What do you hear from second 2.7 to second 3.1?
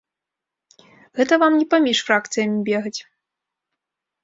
бегаць.